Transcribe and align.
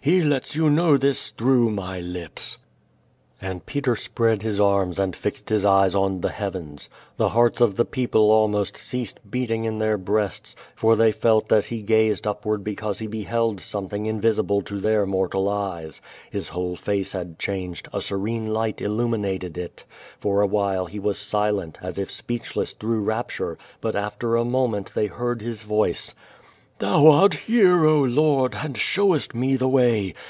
He 0.00 0.22
lets 0.22 0.54
you 0.54 0.70
know 0.70 0.96
this 0.96 1.30
through 1.32 1.70
my 1.72 1.98
lips." 1.98 2.58
And 3.42 3.66
Peter 3.66 3.96
spread 3.96 4.38
QUO 4.38 4.44
VADTS. 4.44 4.46
3gQ 4.46 4.50
his 4.50 4.60
arms 4.60 4.98
and 5.00 5.16
fixed 5.16 5.48
his 5.48 5.64
03'cs 5.64 5.94
on 6.00 6.20
the 6.20 6.30
heavens. 6.30 6.88
The 7.16 7.30
hearts 7.30 7.60
of 7.60 7.74
the 7.74 7.84
people 7.84 8.30
almost 8.30 8.76
ceased 8.76 9.18
l)eatinir 9.28 9.64
in 9.66 9.78
their 9.78 9.98
breasts, 9.98 10.54
for 10.76 10.94
they 10.94 11.10
felt 11.10 11.48
that 11.48 11.66
he 11.66 11.82
gazed 11.82 12.28
upward 12.28 12.62
because 12.62 13.00
be 13.00 13.08
beheld 13.08 13.60
something 13.60 14.04
invisi])]e 14.06 14.64
to 14.66 14.74
tlieir 14.76 15.06
mortal 15.06 15.48
eyes. 15.48 16.00
His 16.30 16.50
wliole 16.50 16.78
face 16.78 17.10
had 17.10 17.38
changed, 17.40 17.88
a 17.92 18.00
serene 18.00 18.52
light 18.52 18.80
illuminated 18.80 19.58
it. 19.58 19.84
For 20.20 20.40
a 20.40 20.46
while 20.46 20.86
he 20.86 21.00
was 21.00 21.18
silent, 21.18 21.76
as 21.82 21.98
if 21.98 22.08
speech 22.12 22.54
less 22.54 22.72
through 22.72 23.00
rapture, 23.02 23.58
but 23.80 23.96
after 23.96 24.36
a 24.36 24.44
moment 24.44 24.94
they 24.94 25.06
heard 25.06 25.42
his 25.42 25.64
voice. 25.64 26.14
^'Thou 26.80 27.10
art 27.12 27.32
liere, 27.48 27.84
oh, 27.90 28.04
Lord! 28.04 28.54
and 28.62 28.76
showest 28.78 29.34
me 29.34 29.56
the 29.56 29.66
way. 29.66 30.14